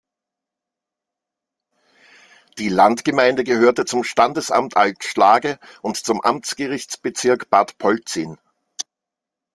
[2.57, 8.39] Die Landgemeinde gehörte zum Standesamt Alt Schlage und zum Amtsgerichtsbezirk Bad Polzin.